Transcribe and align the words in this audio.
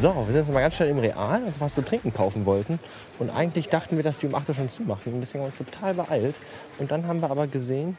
So, 0.00 0.14
wir 0.14 0.26
sind 0.26 0.42
jetzt 0.42 0.54
mal 0.54 0.60
ganz 0.60 0.76
schnell 0.76 0.90
im 0.90 1.00
Real, 1.00 1.42
uns 1.42 1.60
was 1.60 1.74
zu 1.74 1.82
trinken 1.82 2.14
kaufen 2.14 2.46
wollten. 2.46 2.78
Und 3.18 3.30
eigentlich 3.30 3.68
dachten 3.68 3.96
wir, 3.96 4.04
dass 4.04 4.18
die 4.18 4.28
um 4.28 4.36
8 4.36 4.50
Uhr 4.50 4.54
schon 4.54 4.68
zumachen. 4.68 5.12
Und 5.12 5.20
deswegen 5.22 5.42
haben 5.42 5.52
wir 5.52 5.58
uns 5.60 5.72
total 5.72 5.94
beeilt. 5.94 6.36
Und 6.78 6.92
dann 6.92 7.08
haben 7.08 7.20
wir 7.20 7.28
aber 7.28 7.48
gesehen, 7.48 7.96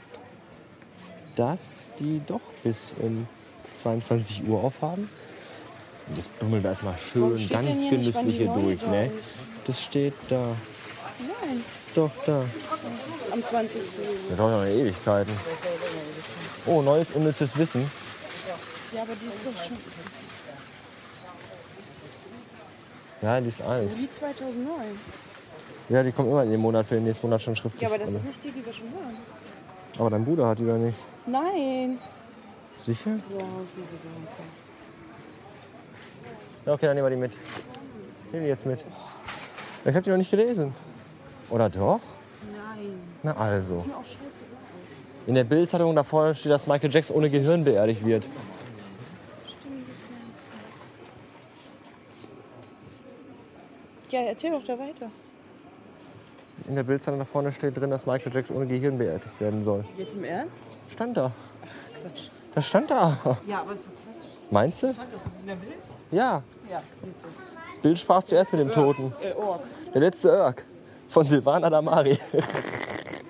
dass 1.36 1.90
die 2.00 2.22
doch 2.26 2.40
bis 2.64 2.78
um 3.00 3.28
22 3.82 4.48
Uhr 4.48 4.64
aufhaben. 4.64 5.10
Und 6.08 6.16
jetzt 6.16 6.40
bummeln 6.40 6.64
wir 6.64 6.70
erstmal 6.70 6.96
schön 7.12 7.50
ganz 7.50 7.90
genüsslich 7.90 8.38
hier 8.38 8.48
durch. 8.48 8.82
Ne? 8.84 9.12
Das 9.68 9.82
steht 9.82 10.14
da. 10.30 10.56
Nein, 11.20 11.62
Doch, 11.96 12.12
da. 12.26 12.46
am 13.34 13.44
20. 13.44 13.82
Das 14.30 14.38
dauert 14.38 14.54
ja 14.54 14.60
noch 14.60 14.66
Ewigkeiten. 14.66 15.34
Oh, 16.66 16.82
neues 16.82 17.12
unnützes 17.12 17.58
Wissen. 17.58 17.92
Ja, 18.94 19.02
aber 19.02 19.12
die 19.22 19.28
ist 19.28 19.46
doch 19.46 19.66
schon 19.66 19.76
Ja, 23.22 23.40
die 23.42 23.50
ist 23.50 23.62
alt. 23.62 23.92
Juli 23.92 24.10
2009. 24.10 24.70
Ja, 25.90 26.04
die 26.04 26.12
kommt 26.12 26.30
immer 26.30 26.44
in 26.44 26.52
den 26.52 26.60
Monat 26.60 26.86
für 26.86 26.96
den 26.96 27.04
nächsten 27.04 27.28
Monat 27.28 27.42
schon 27.42 27.56
schriftlich. 27.56 27.82
Ja, 27.82 27.88
aber 27.88 27.98
das 27.98 28.12
ist 28.12 28.24
nicht 28.24 28.44
die, 28.44 28.52
die 28.52 28.66
wir 28.66 28.72
schon 28.72 28.88
haben. 28.88 29.18
aber 29.98 30.10
dein 30.12 30.24
Bruder 30.24 30.48
hat 30.48 30.60
die 30.60 30.66
doch 30.66 30.78
nicht. 30.78 30.98
Nein. 31.26 31.98
Sicher? 32.78 33.12
Ja. 33.12 33.46
Ja, 36.66 36.74
okay, 36.74 36.86
dann 36.86 36.96
nehmen 36.96 37.08
wir 37.08 37.16
die 37.16 37.22
mit. 37.22 37.32
Nehmen 38.32 38.44
die 38.44 38.50
jetzt 38.50 38.66
mit. 38.66 38.86
Ich 39.86 39.94
habe 39.94 40.02
die 40.02 40.10
noch 40.12 40.18
nicht 40.18 40.32
gelesen. 40.32 40.74
Oder 41.50 41.70
doch? 41.70 42.00
Nein. 42.52 43.00
Na 43.24 43.36
also. 43.36 43.84
In 45.26 45.36
der 45.36 45.44
Bildzeitung 45.44 45.96
da 45.96 46.04
vorne 46.04 46.36
steht, 46.36 46.52
dass 46.52 46.68
Michael 46.68 46.92
Jackson 46.92 47.16
ohne 47.16 47.30
Gehirn 47.30 47.64
beerdigt 47.64 48.06
wird. 48.06 48.24
Stimmt, 49.48 49.88
das 49.88 49.96
meinst 50.12 50.50
du. 54.09 54.09
Ja, 54.20 54.26
erzähl 54.26 54.52
doch 54.52 54.64
da 54.66 54.78
weiter. 54.78 55.10
In 56.68 56.76
der 56.76 56.84
Bildzeitung 56.84 57.20
da 57.20 57.26
vorne 57.26 57.54
steht 57.54 57.78
drin, 57.78 57.90
dass 57.90 58.06
Michael 58.06 58.34
Jackson 58.34 58.58
ohne 58.58 58.68
Gehirn 58.68 58.98
beerdigt 58.98 59.40
werden 59.40 59.64
soll. 59.64 59.86
Jetzt 59.98 60.14
im 60.14 60.26
Ernst? 60.26 60.66
Stand 60.90 61.16
da. 61.16 61.32
Quatsch. 62.02 62.28
Das 62.54 62.68
stand 62.68 62.92
da. 62.92 63.18
Ja, 63.48 63.62
aber 63.62 63.76
so 63.76 63.84
Quatsch. 63.84 64.30
Meinst 64.52 64.84
du? 64.84 64.94
Stand 64.94 65.14
das 65.14 65.22
in 65.42 65.48
der 65.48 65.56
Bild? 65.56 65.74
Ja. 66.12 66.44
Ja, 66.70 66.82
siehst 67.02 67.20
du. 67.24 67.82
Bild 67.82 67.98
sprach 67.98 68.24
zuerst 68.24 68.52
mit 68.52 68.60
dem 68.60 68.72
Toten. 68.72 69.14
Äh, 69.22 69.32
Org. 69.36 69.62
Der 69.94 70.02
letzte 70.02 70.30
Irk. 70.30 70.66
Von 71.08 71.26
Silvana 71.26 71.70
Damari. 71.70 72.20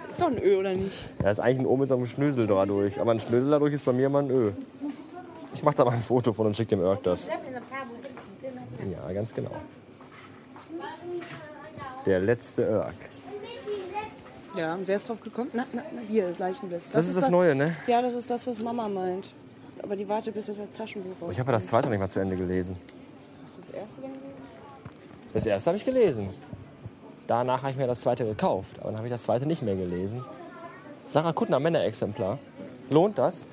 Ist 0.09 0.19
doch 0.19 0.27
ein 0.27 0.41
Ö, 0.41 0.57
oder 0.57 0.73
nicht? 0.73 1.03
Ja, 1.21 1.29
ist 1.29 1.39
eigentlich 1.39 1.59
ein 1.59 1.65
O 1.67 1.77
mit 1.77 1.87
so 1.87 1.95
einem 1.95 2.07
Schnösel 2.07 2.47
dadurch. 2.47 2.99
Aber 2.99 3.11
ein 3.11 3.19
Schnösel 3.19 3.51
dadurch 3.51 3.73
ist 3.73 3.85
bei 3.85 3.93
mir 3.93 4.09
mal 4.09 4.23
ein 4.23 4.31
Ö. 4.31 4.51
Ich 5.53 5.61
mach 5.61 5.75
da 5.75 5.85
mal 5.85 5.93
ein 5.93 6.01
Foto 6.01 6.33
von 6.33 6.47
und 6.47 6.57
schick 6.57 6.67
dem 6.67 6.81
Irk 6.81 7.03
das. 7.03 7.27
Ja, 7.27 9.13
ganz 9.13 9.33
genau. 9.35 9.51
Der 12.05 12.19
letzte 12.19 12.63
Irk. 12.63 12.95
Ja, 14.57 14.73
und 14.73 14.87
wer 14.87 14.95
ist 14.95 15.07
drauf 15.07 15.21
gekommen? 15.21 15.49
Na, 15.53 15.65
na, 15.71 15.83
na 15.93 16.01
hier, 16.01 16.33
Leichenblitz. 16.37 16.89
Das, 16.91 17.07
ist 17.07 17.15
das 17.15 17.29
Neue, 17.29 17.53
ne? 17.55 17.75
Ja, 17.87 18.01
das 18.01 18.15
ist 18.15 18.29
das, 18.29 18.45
was 18.47 18.59
Mama 18.59 18.87
meint. 18.87 19.31
Aber 19.81 19.95
die 19.95 20.07
wartet, 20.07 20.33
bis 20.33 20.47
das 20.47 20.59
als 20.59 20.75
Taschenbuch 20.75 21.11
rauskommt. 21.11 21.33
Ich 21.33 21.39
habe 21.39 21.51
ja 21.51 21.53
das 21.53 21.67
zweite 21.67 21.89
nicht 21.89 21.99
mal 21.99 22.09
zu 22.09 22.19
Ende 22.19 22.35
gelesen. 22.35 22.75
Das 23.67 23.75
erste 23.75 24.01
denn? 24.01 24.11
Das 25.33 25.45
erste 25.45 25.69
habe 25.69 25.77
ich 25.77 25.85
gelesen. 25.85 26.29
Danach 27.27 27.61
habe 27.61 27.71
ich 27.71 27.77
mir 27.77 27.87
das 27.87 28.01
zweite 28.01 28.25
gekauft. 28.25 28.77
Aber 28.79 28.87
dann 28.89 28.97
habe 28.97 29.07
ich 29.07 29.13
das 29.13 29.23
zweite 29.23 29.45
nicht 29.45 29.61
mehr 29.61 29.75
gelesen. 29.75 30.23
Sarah 31.07 31.31
Kuttner, 31.31 31.59
Männerexemplar. 31.59 32.39
Lohnt 32.89 33.17
das? 33.17 33.47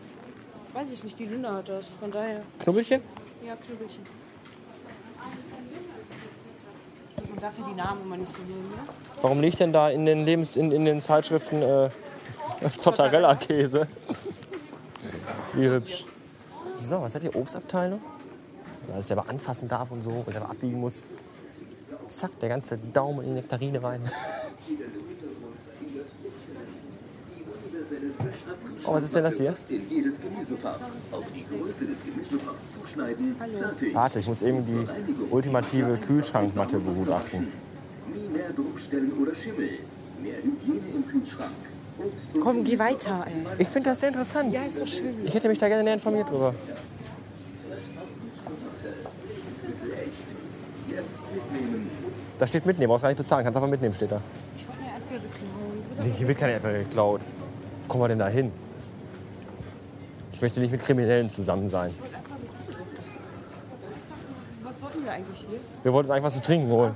Weiß 0.72 0.86
ich 0.92 1.04
nicht, 1.04 1.18
die 1.18 1.26
Luna 1.26 1.56
hat 1.56 1.68
das. 1.68 1.86
Von 2.00 2.10
daher. 2.10 2.42
Knubbelchen? 2.60 3.02
Ja, 3.46 3.54
Knüppelchen. 3.54 4.02
Darf 7.40 7.58
ja 7.58 7.64
die 7.68 7.74
Namen 7.74 8.02
immer 8.02 8.16
nicht 8.16 8.34
so 8.34 8.42
nehmen, 8.42 8.70
ne? 8.70 8.78
Warum 9.20 9.40
liegt 9.40 9.60
denn 9.60 9.72
da 9.72 9.90
in 9.90 10.06
den, 10.06 10.24
Lebens 10.24 10.56
in, 10.56 10.72
in 10.72 10.84
den 10.84 11.02
Zeitschriften 11.02 11.62
äh, 11.62 11.90
Zottarella-Käse? 12.78 13.86
Wie 15.52 15.68
hübsch. 15.68 16.04
So, 16.76 17.02
was 17.02 17.14
hat 17.14 17.22
die 17.22 17.34
Obstabteilung? 17.34 18.00
Dass 18.94 19.08
der 19.08 19.18
aber 19.18 19.28
anfassen 19.28 19.68
darf 19.68 19.90
und 19.90 20.02
so 20.02 20.10
und 20.10 20.28
der 20.28 20.42
aber 20.42 20.50
abbiegen 20.50 20.80
muss. 20.80 21.04
Zack, 22.08 22.38
der 22.40 22.48
ganze 22.48 22.78
Daumen 22.78 23.20
in 23.20 23.28
die 23.28 23.34
Nektarine 23.34 23.82
rein. 23.82 24.10
Oh, 28.86 28.92
was 28.94 29.02
ist 29.02 29.14
denn 29.14 29.24
das 29.24 29.36
hier? 29.36 29.54
Warte, 33.92 34.18
ich 34.20 34.26
muss 34.26 34.42
eben 34.42 34.64
die 34.64 34.86
ultimative 35.30 35.98
Kühlschrankmatte 36.06 36.78
begutachten. 36.78 37.52
Komm, 42.40 42.64
geh 42.64 42.78
weiter, 42.78 43.24
ey. 43.26 43.62
Ich 43.62 43.68
finde 43.68 43.90
das 43.90 44.00
sehr 44.00 44.10
interessant. 44.10 44.52
Ja, 44.52 44.62
ist 44.62 44.80
doch 44.80 44.86
schön. 44.86 45.14
Ich 45.24 45.34
hätte 45.34 45.48
mich 45.48 45.58
da 45.58 45.68
gerne 45.68 45.82
näher 45.82 45.94
informiert 45.94 46.30
drüber. 46.30 46.54
Da 52.38 52.46
steht 52.46 52.66
mitnehmen, 52.66 52.90
brauchst 52.90 53.02
gar 53.02 53.08
nicht 53.08 53.18
bezahlen, 53.18 53.44
kannst 53.44 53.56
einfach 53.56 53.70
mitnehmen, 53.70 53.94
steht 53.94 54.12
da. 54.12 54.20
Ich 54.56 54.68
wollte 54.68 54.82
eine 54.82 54.92
Erdbeere 54.92 55.22
klauen. 55.32 56.06
Nee, 56.06 56.14
hier 56.18 56.28
wird 56.28 56.38
keine 56.38 56.52
Erdbeere 56.52 56.78
geklaut. 56.84 57.20
Wo 57.22 57.88
kommen 57.88 58.04
wir 58.04 58.08
denn 58.08 58.18
da 58.18 58.28
hin? 58.28 58.52
Ich 60.36 60.42
möchte 60.42 60.60
nicht 60.60 60.70
mit 60.70 60.82
Kriminellen 60.82 61.30
zusammen 61.30 61.70
sein. 61.70 61.94
Was 64.62 64.82
wollten 64.82 65.02
wir 65.02 65.10
eigentlich 65.10 65.46
hier? 65.48 65.58
Wir 65.82 65.92
wollten 65.94 66.10
uns 66.10 66.14
einfach 66.14 66.26
was 66.26 66.34
zu 66.34 66.42
trinken 66.42 66.70
holen. 66.70 66.94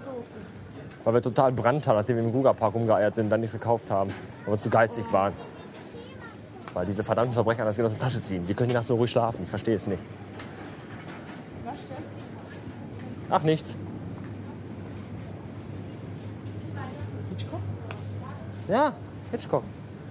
Weil 1.04 1.14
wir 1.14 1.22
total 1.22 1.50
Brand 1.50 1.86
haben, 1.86 1.96
nachdem 1.96 2.16
wir 2.16 2.24
im 2.24 2.32
Guga-Park 2.32 2.74
rumgeeiert 2.74 3.14
sind 3.14 3.24
und 3.24 3.30
dann 3.30 3.40
nichts 3.40 3.54
gekauft 3.54 3.90
haben. 3.90 4.12
Weil 4.44 4.56
wir 4.56 4.58
zu 4.58 4.68
geizig 4.68 5.10
waren. 5.10 5.32
Weil 6.74 6.84
diese 6.84 7.02
verdammten 7.02 7.32
Verbrecher 7.32 7.64
das 7.64 7.76
Geld 7.76 7.86
aus 7.86 7.92
der 7.92 8.02
Tasche 8.02 8.20
ziehen. 8.20 8.46
Die 8.46 8.52
können 8.52 8.68
die 8.68 8.74
Nacht 8.74 8.86
so 8.86 8.96
ruhig 8.96 9.10
schlafen. 9.10 9.42
Ich 9.42 9.48
verstehe 9.48 9.76
es 9.76 9.86
nicht. 9.86 10.02
Was 11.64 11.76
denn? 11.76 12.04
Ach, 13.30 13.42
nichts. 13.42 13.74
Hitchcock? 17.30 17.60
Ja, 18.68 18.92
Hitchcock. 19.30 19.62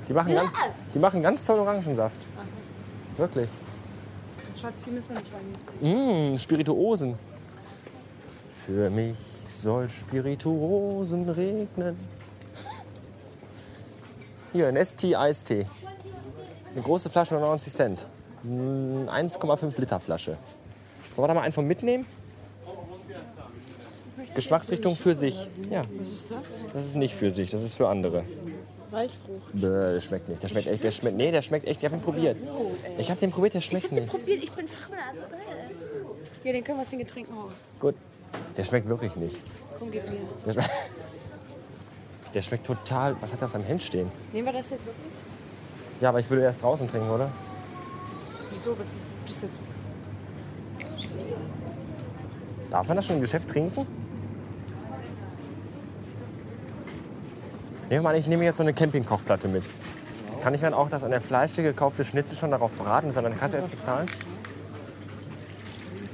Die 0.08 0.14
machen, 0.14 0.34
ganz, 0.34 0.50
die 0.96 1.00
machen 1.00 1.22
ganz 1.22 1.44
tollen 1.44 1.60
Orangensaft. 1.60 2.26
Wirklich. 3.20 3.50
Schatz, 4.60 4.76
hier 4.86 4.94
müssen 4.94 5.10
wir 5.10 5.18
nicht 5.18 5.30
rein. 5.82 6.32
Mmh, 6.32 6.40
Spirituosen. 6.40 7.16
Für 8.66 8.90
mich 8.90 9.18
soll 9.54 9.90
Spirituosen 9.90 11.28
regnen. 11.28 11.98
Hier, 14.54 14.70
ein 14.70 14.84
ST 14.84 15.04
Eistee. 15.16 15.68
Eine 16.72 16.82
große 16.82 17.10
Flasche, 17.10 17.34
99 17.34 17.74
Cent. 17.74 18.08
Mm, 18.44 19.10
1,5 19.10 19.78
Liter 19.82 20.00
Flasche. 20.00 20.38
Sollen 21.14 21.24
wir 21.24 21.28
da 21.28 21.34
mal 21.34 21.42
einen 21.42 21.54
von 21.54 21.68
mitnehmen? 21.68 22.06
Geschmacksrichtung 24.34 24.96
für 24.96 25.14
sich. 25.16 25.50
Ja, 25.70 25.82
Was 26.00 26.10
ist 26.10 26.32
das? 26.32 26.74
das 26.74 26.86
ist 26.86 26.96
nicht 26.96 27.16
für 27.16 27.32
sich, 27.32 27.50
das 27.50 27.64
ist 27.64 27.74
für 27.74 27.90
andere. 27.90 28.24
Waldfrucht. 28.92 29.54
Bäh, 29.54 29.94
der 29.94 30.02
schmeckt 30.02 30.30
nicht. 30.30 30.42
Der 30.42 30.48
schmeckt 30.48 30.68
echt. 30.68 30.84
Der 30.84 30.92
schmeckt, 30.92 31.18
nee, 31.18 31.32
der 31.32 31.42
schmeckt 31.42 31.68
echt. 31.68 31.80
Ich 31.80 31.86
habe 31.86 31.96
ihn 31.96 32.02
probiert. 32.02 32.38
Ich 32.98 33.10
habe 33.10 33.20
den 33.20 33.32
probiert, 33.32 33.54
der 33.54 33.62
schmeckt 33.62 33.92
nicht. 33.92 34.08
Probiert, 34.08 34.44
ich 34.44 34.52
bin 34.52 34.68
Fachnase. 34.68 35.28
Ja, 36.44 36.52
den 36.54 36.64
können 36.64 36.78
wir 36.78 36.82
aus 36.82 36.90
den 36.90 37.00
Getränken 37.00 37.36
raus. 37.36 37.52
Gut. 37.80 37.96
Der 38.58 38.64
schmeckt 38.64 38.88
wirklich 38.88 39.16
nicht. 39.16 39.38
Komm, 39.78 39.92
gib 39.92 40.06
mir. 40.06 40.20
Der 40.46 40.54
schmeckt, 40.54 40.72
der 42.34 42.42
schmeckt 42.42 42.66
total. 42.66 43.16
Was 43.22 43.34
hat 43.34 43.42
er 43.42 43.46
auf 43.46 43.52
seinem 43.52 43.66
Hemd 43.66 43.84
stehen? 43.84 44.12
Nehmen 44.34 44.48
wir 44.48 44.54
das 44.54 44.70
jetzt 44.70 44.86
wirklich? 44.86 45.14
Ja, 46.02 46.10
aber 46.10 46.20
ich 46.20 46.30
würde 46.30 46.44
erst 46.44 46.62
draußen 46.62 46.88
trinken, 46.88 47.10
oder? 47.10 47.30
Wieso? 48.52 48.76
Das 49.28 49.42
jetzt. 49.42 49.60
Darf 52.72 52.88
man 52.88 52.98
das 52.98 53.06
schon 53.06 53.16
im 53.16 53.22
Geschäft 53.22 53.50
trinken? 53.50 53.86
Nehmen 57.90 58.04
wir 58.04 58.10
mal 58.12 58.16
ich 58.16 58.28
nehme 58.28 58.44
jetzt 58.44 58.58
so 58.58 58.64
eine 58.64 58.74
Campingkochplatte 58.74 59.48
mit. 59.48 59.64
Kann 60.44 60.54
ich 60.54 60.62
dann 60.62 60.76
auch 60.76 60.90
das 60.90 61.04
an 61.04 61.10
der 61.10 61.22
Fleische 61.22 61.64
gekaufte 61.64 62.06
Schnitzel 62.06 62.38
schon 62.38 62.52
darauf 62.52 62.72
braten, 62.74 63.08
das 63.08 63.18
an 63.18 63.24
der 63.24 63.34
Kasse 63.34 63.56
erst 63.56 63.72
bezahlen? 63.72 64.08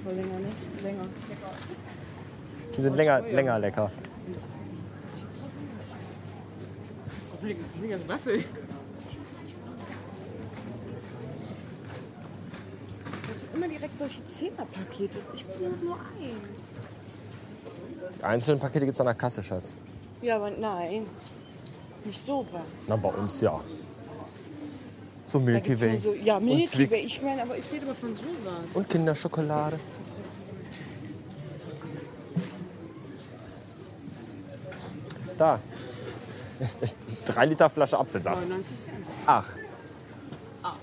Länger, 0.06 0.22
ne? 0.22 0.48
Länger. 0.84 1.04
Die 2.78 2.82
sind 2.82 2.96
länger, 2.96 3.22
länger 3.22 3.60
lecker. 3.60 3.92
Was 7.34 7.50
jetzt 7.90 8.10
Waffel. 8.10 8.44
Das 13.28 13.40
sind 13.42 13.54
immer 13.54 13.68
direkt 13.68 14.00
solche 14.00 14.22
Zehnerpakete. 14.40 15.20
Ich 15.34 15.46
will 15.60 15.74
nur 15.84 15.96
ein. 15.96 16.38
Die 18.18 18.24
einzelnen 18.24 18.62
Pakete 18.62 18.86
gibt 18.86 18.96
es 18.96 19.02
an 19.02 19.08
der 19.08 19.16
Kasse, 19.16 19.44
Schatz. 19.44 19.76
Ja, 20.22 20.38
aber 20.38 20.52
nein. 20.52 21.06
Nicht 22.06 22.26
sowas. 22.26 22.62
Na, 22.88 22.96
bei 22.96 23.10
uns 23.10 23.42
ja. 23.42 23.60
So 25.28 25.40
Milky 25.40 25.80
Way. 25.80 25.96
Ja, 25.96 26.00
so, 26.02 26.14
ja, 26.14 26.40
Milky 26.40 26.92
Way. 26.92 27.00
Ich 27.00 27.22
meine, 27.22 27.42
aber 27.42 27.58
ich 27.58 27.72
rede 27.72 27.86
mal 27.88 27.96
von 27.96 28.16
sowas. 28.16 28.76
Und 28.76 28.90
Kinderschokolade. 28.90 29.80
Da. 35.38 35.60
3 37.26 37.46
Liter 37.48 37.70
Flasche 37.70 37.98
Apfelsaft. 37.98 38.42
99 38.42 38.82
Cent. 38.82 38.96
Ach. 39.26 39.48
Ah. 40.64 40.74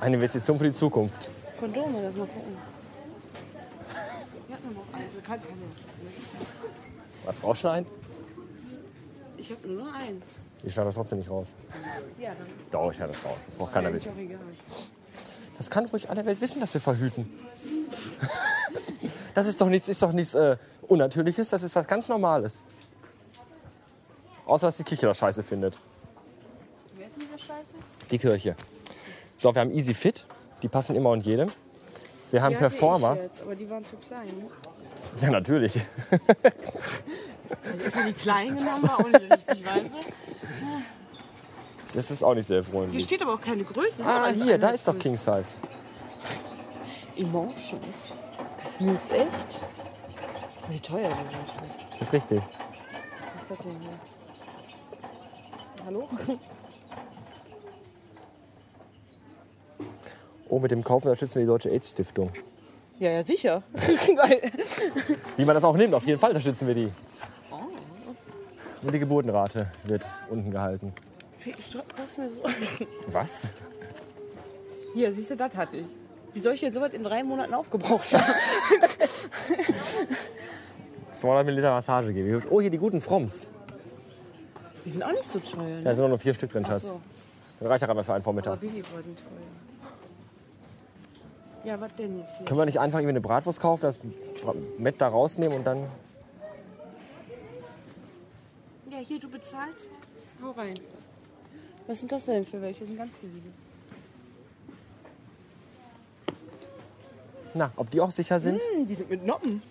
Eine 0.00 0.16
Investition 0.16 0.58
für 0.58 0.64
die 0.64 0.72
Zukunft. 0.72 1.30
Kondome, 1.58 2.02
lass 2.02 2.16
mal 2.16 2.26
gucken. 2.26 2.56
Was 7.24 7.36
brauchst 7.36 7.64
du 7.64 7.68
einen? 7.68 7.86
Ich 9.40 9.50
habe 9.50 9.68
nur 9.68 9.86
eins. 9.94 10.40
Ich 10.62 10.74
schneide 10.74 10.88
das 10.88 10.96
trotzdem 10.96 11.18
nicht 11.18 11.30
raus. 11.30 11.54
Ja, 12.20 12.28
dann. 12.30 12.46
Doch, 12.70 12.90
ich 12.90 12.96
schneide 12.96 13.12
das 13.12 13.24
raus. 13.24 13.38
Das 13.46 13.56
braucht 13.56 13.72
keiner 13.72 13.88
ist 13.88 13.94
wissen. 13.94 14.12
doch 14.14 14.22
egal. 14.22 14.38
Das 15.56 15.70
kann 15.70 15.86
ruhig 15.86 16.10
alle 16.10 16.26
Welt 16.26 16.40
wissen, 16.42 16.60
dass 16.60 16.74
wir 16.74 16.80
verhüten. 16.80 17.26
Das 19.32 19.46
ist 19.46 19.60
doch 19.60 19.68
nichts, 19.68 19.88
ist 19.88 20.02
doch 20.02 20.10
nichts 20.12 20.34
äh, 20.34 20.56
Unnatürliches, 20.88 21.50
das 21.50 21.62
ist 21.62 21.76
was 21.76 21.86
ganz 21.86 22.08
Normales. 22.08 22.64
Außer, 24.44 24.66
dass 24.66 24.76
die 24.76 24.82
Kirche 24.82 25.06
das 25.06 25.18
scheiße 25.18 25.44
findet. 25.44 25.78
Wer 26.96 27.06
ist 27.06 27.16
denn 27.16 27.22
wieder 27.28 27.38
scheiße? 27.38 27.74
Die 28.10 28.18
Kirche. 28.18 28.56
So, 29.38 29.54
wir 29.54 29.60
haben 29.60 29.72
Easy 29.72 29.94
Fit, 29.94 30.26
die 30.62 30.68
passen 30.68 30.96
immer 30.96 31.10
und 31.10 31.24
jedem. 31.24 31.48
Wir 32.32 32.42
haben 32.42 32.50
Die 32.54 32.58
Performer. 32.58 33.14
Ich 33.14 33.22
jetzt, 33.22 33.42
aber 33.42 33.54
die 33.54 33.70
waren 33.70 33.84
zu 33.84 33.96
klein. 33.96 34.26
Ne? 34.26 34.50
Ja, 35.22 35.30
natürlich. 35.30 35.80
Also 37.64 37.84
ist 37.84 37.96
ja 37.96 38.06
die 38.06 38.12
kleinen 38.12 38.58
genommen, 38.58 38.82
war 38.88 39.00
auch 39.00 39.08
nicht 39.08 39.20
richtig, 39.22 39.62
du? 39.64 39.98
Das 41.92 42.10
ist 42.10 42.22
auch 42.22 42.34
nicht 42.34 42.46
sehr 42.46 42.62
Hier 42.62 42.72
freundlich. 42.72 43.02
steht 43.04 43.22
aber 43.22 43.34
auch 43.34 43.40
keine 43.40 43.64
Größe. 43.64 44.04
Ah, 44.04 44.28
hier, 44.28 44.58
da 44.58 44.68
ist 44.68 44.86
doch. 44.86 44.96
King 44.98 45.16
Size. 45.16 45.58
Emotions. 47.16 48.14
Gefühls 48.78 49.10
echt? 49.10 49.60
Wie 50.68 50.78
teuer 50.78 51.08
die 51.08 51.26
sind 51.26 51.38
schon. 51.58 51.68
Das 51.98 52.08
ist 52.08 52.12
richtig. 52.12 52.40
Was 52.40 53.42
ist 53.42 53.50
das 53.50 53.58
denn 53.58 53.80
hier? 53.80 53.98
Hallo? 55.86 56.08
Oh, 60.48 60.58
mit 60.58 60.70
dem 60.70 60.84
Kauf 60.84 61.04
unterstützen 61.04 61.36
wir 61.36 61.42
die 61.42 61.46
Deutsche 61.48 61.70
AIDS-Stiftung. 61.70 62.30
Ja, 62.98 63.10
ja, 63.10 63.24
sicher. 63.24 63.62
Wie 65.36 65.44
man 65.44 65.54
das 65.54 65.64
auch 65.64 65.76
nimmt, 65.76 65.94
auf 65.94 66.06
jeden 66.06 66.20
Fall 66.20 66.30
unterstützen 66.30 66.66
wir 66.68 66.74
die. 66.74 66.92
Nur 68.82 68.92
die 68.92 68.98
Geburtenrate 68.98 69.66
wird 69.84 70.06
unten 70.30 70.50
gehalten. 70.50 70.92
was? 73.08 73.50
Hier, 74.94 75.12
siehst 75.14 75.30
du, 75.30 75.36
das 75.36 75.56
hatte 75.56 75.78
ich. 75.78 75.86
Wie 76.32 76.40
soll 76.40 76.54
ich 76.54 76.60
denn 76.60 76.72
sowas 76.72 76.92
in 76.92 77.02
drei 77.02 77.22
Monaten 77.22 77.54
aufgebraucht 77.54 78.12
haben? 78.14 78.22
200 81.12 81.44
Milliliter 81.44 81.70
Massage 81.70 82.14
Wie 82.14 82.22
hübsch. 82.30 82.46
Oh, 82.50 82.60
hier 82.60 82.70
die 82.70 82.78
guten 82.78 83.00
Fromms. 83.00 83.48
Die 84.84 84.90
sind 84.90 85.02
auch 85.02 85.10
nicht 85.12 85.24
so 85.26 85.38
teuer. 85.40 85.80
Da 85.82 85.90
Ne? 85.90 85.96
sind 85.96 86.04
auch 86.04 86.08
nur 86.08 86.18
vier 86.18 86.34
Stück 86.34 86.50
drin, 86.50 86.64
Schatz. 86.64 86.84
so. 86.84 87.00
Das 87.58 87.68
reicht 87.68 87.80
gerade 87.84 87.94
mal 87.94 88.02
für 88.04 88.12
einen 88.12 88.16
Aber 88.18 88.24
Vormittag. 88.24 88.60
Babybrei 88.60 89.02
sind 89.02 89.18
teuer. 89.18 89.26
Ja, 91.64 91.78
was 91.80 91.94
denn 91.96 92.18
jetzt 92.20 92.38
hier? 92.38 92.46
Können 92.46 92.60
wir 92.60 92.64
nicht 92.64 92.80
einfach 92.80 92.98
irgendwie 93.00 93.10
eine 93.10 93.20
Bratwurst 93.20 93.60
kaufen, 93.60 93.82
das 93.82 94.00
Mett 94.78 94.98
da 95.00 95.08
rausnehmen 95.08 95.58
und 95.58 95.64
dann. 95.66 95.86
Ja, 99.00 99.06
hier, 99.06 99.18
du 99.18 99.30
bezahlst. 99.30 99.88
Hau 100.42 100.50
rein. 100.50 100.78
Was 101.86 102.00
sind 102.00 102.12
das 102.12 102.26
denn 102.26 102.44
für 102.44 102.60
welche? 102.60 102.80
Das 102.80 102.88
sind 102.90 102.98
ganz 102.98 103.12
billige. 103.14 103.48
Na, 107.54 107.72
ob 107.76 107.90
die 107.90 107.98
auch 107.98 108.10
sicher 108.10 108.38
sind? 108.38 108.60
Hm, 108.60 108.86
die 108.86 108.94
sind 108.94 109.08
mit 109.08 109.24
Noppen. 109.24 109.62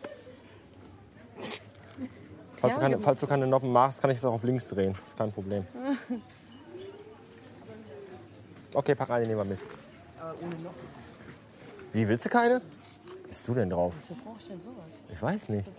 Falls, 2.57 2.73
du 2.73 2.81
keine, 2.81 2.99
falls 2.99 3.19
du 3.19 3.27
keine 3.27 3.45
Noppen 3.45 3.71
machst, 3.71 4.01
kann 4.01 4.09
ich 4.09 4.17
es 4.17 4.25
auch 4.25 4.33
auf 4.33 4.43
links 4.43 4.67
drehen. 4.67 4.95
Das 4.99 5.09
ist 5.09 5.17
kein 5.17 5.31
Problem. 5.31 5.63
Okay, 8.73 8.95
pack 8.95 9.11
eine, 9.11 9.27
nehmen 9.27 9.37
wir 9.37 9.45
mit. 9.45 9.59
Aber 10.19 10.33
ohne 10.41 10.55
Noppen. 10.55 10.87
Wie, 11.93 12.07
willst 12.07 12.25
du 12.25 12.29
keine? 12.29 12.61
Bist 13.27 13.47
du 13.47 13.53
denn 13.53 13.69
drauf? 13.69 13.93
Wofür 14.01 14.23
brauche 14.23 14.39
ich 14.39 14.47
denn 14.47 14.61
sowas? 14.61 14.85
Ich 15.13 15.21
weiß 15.21 15.49
nicht. 15.49 15.69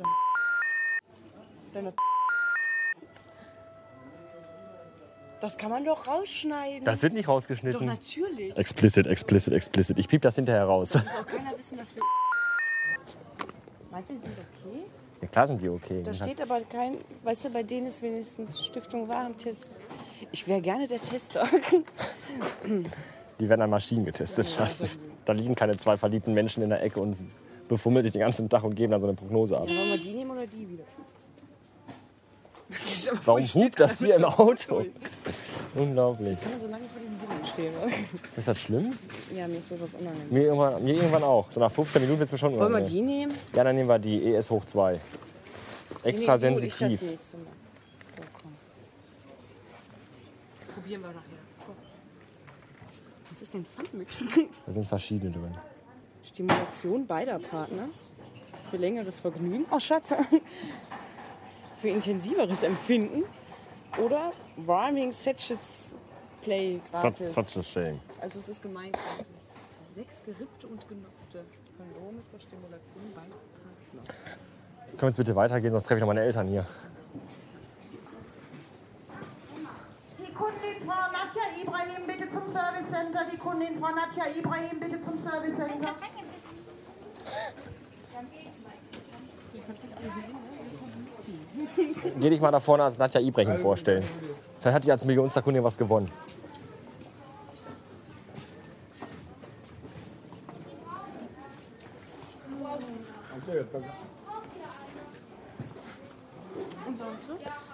Deine 1.75 1.93
das 5.41 5.57
kann 5.59 5.71
man 5.71 5.85
doch 5.85 6.07
rausschneiden. 6.07 6.85
Das 6.85 7.03
wird 7.03 7.15
nicht 7.15 7.29
doch 7.29 7.35
rausgeschnitten. 7.35 7.87
natürlich. 7.87 8.57
Explicit, 8.57 9.07
explicit, 9.07 9.53
explicit. 9.53 9.99
Ich 9.99 10.09
piep 10.09 10.23
das 10.23 10.35
hinterher 10.37 10.65
raus. 10.65 10.95
Muss 10.95 11.05
auch 11.07 11.27
keiner 11.27 11.57
wissen, 11.57 11.77
dass 11.77 11.95
wir. 11.95 12.03
Meinst 13.91 14.11
du, 14.11 14.15
die 14.15 14.21
sind 14.21 14.33
okay? 14.33 14.85
Ja, 15.23 15.29
klar 15.29 15.47
sind 15.49 15.61
die 15.61 15.69
okay. 15.69 16.03
Da 16.03 16.15
steht 16.15 16.41
aber 16.41 16.61
kein. 16.63 16.97
Weißt 17.23 17.45
du, 17.45 17.51
bei 17.51 17.63
denen 17.63 17.89
ist 17.89 18.01
wenigstens 18.03 18.65
Stiftung 18.65 19.09
Warentest. 19.09 19.73
Ich 20.33 20.47
wäre 20.47 20.61
gerne 20.61 20.87
der 20.87 21.01
Tester. 21.01 21.47
Die 23.41 23.49
werden 23.49 23.63
an 23.63 23.71
Maschinen 23.71 24.05
getestet, 24.05 24.47
Schatz. 24.47 24.99
Da 25.25 25.33
liegen 25.33 25.55
keine 25.55 25.75
zwei 25.79 25.97
verliebten 25.97 26.35
Menschen 26.35 26.63
in 26.63 26.69
der 26.69 26.83
Ecke 26.83 27.01
und 27.01 27.17
befummeln 27.69 28.03
sich 28.03 28.13
den 28.13 28.21
ganzen 28.21 28.51
Tag 28.51 28.65
und 28.65 28.75
geben 28.75 28.91
dann 28.93 29.01
so 29.01 29.07
eine 29.07 29.17
Prognose 29.17 29.57
ab. 29.57 29.67
Wollen 29.67 29.91
wir 29.91 29.99
die 29.99 30.13
nehmen 30.13 30.31
oder 30.31 30.47
die 30.47 30.69
wieder? 30.69 30.85
Warum 33.25 33.43
hupt 33.45 33.81
das 33.81 33.99
hier 33.99 34.17
im 34.17 34.25
Auto? 34.25 34.85
Unglaublich. 35.75 36.39
Kann 36.41 36.51
man 36.53 36.61
so 36.61 36.67
lange 36.69 36.85
vor 36.85 37.01
dem 37.01 37.19
Ding 37.19 37.47
stehen? 37.53 37.73
Ist 38.37 38.49
das 38.49 38.61
schlimm? 38.61 38.91
Ja, 39.37 39.47
mir 39.49 39.59
ist 39.59 39.69
sowas 39.69 39.91
unangenehm. 39.99 40.29
Mir 40.31 40.43
irgendwann, 40.45 40.85
mir 40.85 40.95
irgendwann 40.95 41.23
auch. 41.25 41.51
So 41.51 41.61
nach 41.61 41.71
15 41.73 42.03
Minuten 42.03 42.19
wird 42.21 42.29
es 42.29 42.33
mir 42.33 42.39
schon 42.39 42.53
Wollen 42.53 42.61
wir 42.73 42.79
unangenehm. 42.79 42.91
die 42.93 43.03
nehmen? 43.03 43.35
Ja, 43.55 43.65
dann 43.65 43.77
nehmen 43.77 43.89
wir 43.89 43.99
die 43.99 44.35
ES 44.35 44.51
hoch 44.51 44.65
2. 44.65 45.01
Extra 46.05 46.33
Nee, 46.33 46.35
Ich 46.37 46.41
sensitiv. 46.75 47.01
das 47.01 47.09
nächste 47.11 47.37
Mal. 47.39 47.47
So, 48.17 48.21
komm. 48.41 48.53
Probieren 50.75 51.01
wir 51.03 51.09
nachher. 51.09 51.21
Komm. 51.67 51.75
Was 53.31 53.43
ist 53.43 53.55
denn 53.55 53.65
Funmix? 53.67 54.25
Da 54.67 54.73
sind 54.73 54.87
verschiedene 54.87 55.31
drin. 55.33 55.55
Stimulation 56.25 57.07
beider 57.07 57.39
Partner. 57.39 57.89
Für 58.71 58.77
längeres 58.77 59.19
Vergnügen. 59.19 59.67
Oh, 59.71 59.81
Schatz. 59.81 60.15
Für 61.81 61.89
intensiveres 61.89 62.63
Empfinden. 62.63 63.25
Oder 63.99 64.33
Warming 64.57 65.13
Sessions 65.13 65.95
Play 66.43 66.81
Such, 66.93 67.01
gratis. 67.01 67.35
such 67.35 67.57
a 67.57 67.63
shame. 67.63 68.01
Also 68.21 68.39
es 68.41 68.49
ist 68.49 68.63
gemeint. 68.63 68.99
Sechs 69.95 70.23
gerippte 70.25 70.67
und 70.69 70.87
genopfte 70.89 71.45
Kondome 71.77 72.23
zur 72.31 72.41
Stimulation 72.41 73.03
beider 73.15 73.37
Partner. 74.05 74.15
Können 74.91 75.01
wir 75.01 75.09
jetzt 75.09 75.17
bitte 75.17 75.35
weitergehen, 75.37 75.73
sonst 75.73 75.85
treffe 75.85 75.99
ich 75.99 76.01
noch 76.01 76.09
meine 76.09 76.21
Eltern 76.21 76.49
hier. 76.49 76.67
Die 80.19 80.33
Kundin 80.33 80.87
Frau 80.87 81.11
Nadja 81.11 81.63
Ibrahim 81.63 82.07
bitte 82.07 82.29
zum 82.29 82.49
Service 82.49 82.91
Center. 82.91 83.27
Die 83.33 83.37
Kundin 83.39 83.79
Frau 83.81 83.91
Nadja 83.95 84.27
Ibrahim 84.39 84.81
bitte 84.81 85.01
zum 85.01 85.19
Service 85.19 85.57
Center. 85.57 85.95
Geh 92.21 92.29
dich 92.31 92.41
mal 92.41 92.51
da 92.51 92.61
vorne 92.61 92.85
als 92.85 92.99
Nadja 92.99 93.21
Ibrahim 93.21 93.59
vorstellen. 93.59 94.05
Vielleicht 94.61 94.75
hat 94.75 94.85
die 94.85 94.93
als 94.93 95.05
Millionster 95.05 95.41
Kundin 95.43 95.65
was 95.65 95.79
gewonnen. 95.79 96.11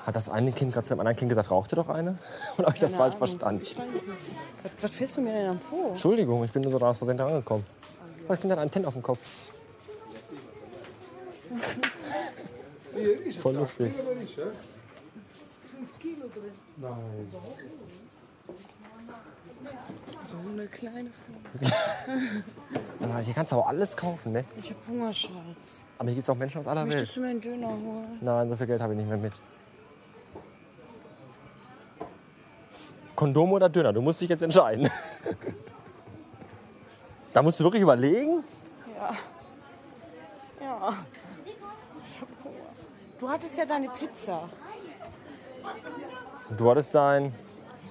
Hat 0.05 0.15
das 0.15 0.29
eine 0.29 0.53
Kind 0.53 0.73
gerade 0.73 0.87
zu 0.87 0.95
dem 0.95 1.00
anderen 1.00 1.17
Kind 1.17 1.29
gesagt, 1.31 1.50
rauchte 1.50 1.75
doch 1.76 1.88
eine? 1.88 2.19
Oder 2.59 2.67
habe 2.67 2.76
ich 2.76 2.81
das 2.81 2.93
Keine 2.93 3.12
falsch 3.12 3.15
Ahnung. 3.17 3.29
verstanden? 3.29 3.62
Ich 3.65 3.76
weiß 3.76 3.87
nicht. 3.87 4.07
Was, 4.62 4.73
was 4.83 4.91
fährst 4.93 5.17
du 5.17 5.21
mir 5.21 5.33
denn 5.33 5.49
am 5.50 5.59
Po? 5.59 5.88
Entschuldigung, 5.88 6.45
ich 6.45 6.53
bin 6.53 6.62
nur 6.62 6.79
so 6.79 6.85
aus 6.85 6.99
Versehen 6.99 7.17
da 7.17 7.26
angekommen. 7.26 7.65
Das 8.29 8.41
Kind 8.41 8.53
hat 8.53 8.59
Antennen 8.59 8.87
auf 8.87 8.95
dem 8.95 9.03
Kopf. 9.03 9.19
Voll 13.41 13.55
lustig. 13.55 13.93
So 20.25 20.37
eine 20.53 20.67
kleine 20.67 21.11
Frau. 21.11 21.62
Ah, 23.00 23.19
Hier 23.19 23.35
kannst 23.35 23.53
du 23.53 23.57
auch 23.57 23.69
alles 23.69 23.97
kaufen, 23.97 24.33
ne? 24.33 24.45
Ich 24.59 24.71
hab 24.71 24.76
Hunger, 24.88 25.12
Schatz. 25.12 25.33
Aber 25.99 26.09
hier 26.09 26.15
gibt 26.17 26.25
es 26.25 26.31
auch 26.31 26.35
Menschen 26.37 26.61
aus 26.61 26.67
aller 26.67 26.85
Welt. 26.87 26.95
Möchtest 26.97 27.17
du 27.17 27.21
mir 27.21 27.29
einen 27.29 27.41
Döner 27.41 27.69
holen? 27.69 28.19
Nein, 28.21 28.49
so 28.50 28.57
viel 28.57 28.67
Geld 28.67 28.81
habe 28.81 28.93
ich 28.95 28.99
nicht 28.99 29.09
mehr 29.09 29.17
mit. 29.19 29.33
Kondom 33.15 33.53
oder 33.53 33.69
Döner? 33.69 33.93
Du 33.93 34.00
musst 34.03 34.21
dich 34.21 34.29
jetzt 34.29 34.43
entscheiden. 34.43 34.91
da 37.33 37.43
musst 37.43 37.61
du 37.61 37.65
wirklich 37.65 37.83
überlegen. 37.83 38.43
Ja. 38.97 39.12
Ja. 40.61 40.95
Du 43.18 43.28
hattest 43.28 43.56
ja 43.56 43.64
deine 43.64 43.88
Pizza. 43.88 44.49
Du 46.56 46.70
hattest 46.70 46.94
dein, 46.94 47.32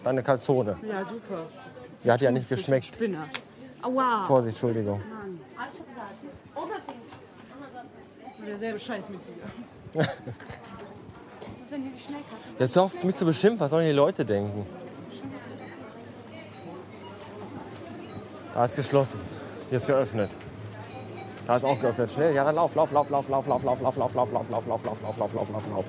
deine 0.04 0.24
Calzone. 0.24 0.78
Ja, 0.88 1.04
super. 1.06 1.46
Die 2.04 2.12
hat 2.12 2.22
ja 2.22 2.32
nicht 2.32 2.48
geschmeckt. 2.48 2.86
Spinner. 2.86 3.28
Aua. 3.82 4.26
Vorsicht, 4.26 4.56
Entschuldigung. 4.56 5.02
Derselbe 8.46 8.80
Scheiß 8.80 9.04
mit 9.10 9.20
dir. 9.28 10.02
ist 10.02 11.72
denn 11.72 11.82
hier 11.82 11.92
die 11.92 12.00
Schnellkasse? 12.00 12.42
Jetzt 12.60 12.78
auf, 12.78 13.04
mich 13.04 13.16
zu 13.16 13.26
beschimpfen. 13.26 13.60
Was 13.60 13.72
sollen 13.72 13.88
die 13.88 13.92
Leute 13.92 14.24
denken? 14.24 14.68
Da 18.54 18.66
ist 18.66 18.76
geschlossen. 18.76 19.20
Hier 19.70 19.78
ist 19.78 19.88
geöffnet. 19.88 20.36
Da 21.48 21.56
ist 21.56 21.64
auch 21.64 21.80
geöffnet. 21.80 22.12
Schnell. 22.12 22.34
Ja, 22.34 22.44
dann 22.44 22.56
lauf, 22.56 22.76
lauf, 22.76 22.92
lauf, 22.92 23.10
lauf, 23.10 23.30
lauf, 23.30 23.48
lauf, 23.48 23.64
lauf, 23.64 23.82
lauf, 23.82 23.96
lauf, 23.96 24.16
lauf, 24.16 24.32
lauf, 24.32 24.50
lauf, 24.50 24.68
lauf, 24.68 25.02
lauf, 25.04 25.18
lauf, 25.18 25.34
lauf, 25.34 25.50
lauf, 25.52 25.64
lauf. 25.76 25.86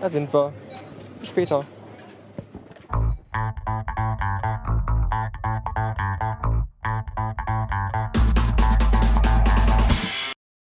Da 0.00 0.10
sind 0.10 0.32
wir. 0.32 0.52
Bis 1.20 1.28
später. 1.28 1.64